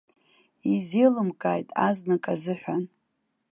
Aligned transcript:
Изеилымкааит 0.71 1.69
азнык 1.87 2.23
азыҳәан. 2.33 2.83